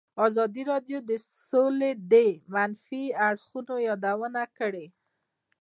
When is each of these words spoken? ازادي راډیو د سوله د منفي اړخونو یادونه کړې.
ازادي 0.27 0.63
راډیو 0.71 0.97
د 1.09 1.11
سوله 1.49 1.89
د 2.11 2.13
منفي 2.53 3.03
اړخونو 3.27 3.75
یادونه 3.89 4.41
کړې. 4.57 4.85